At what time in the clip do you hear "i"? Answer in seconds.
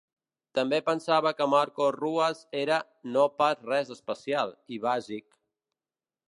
4.79-4.81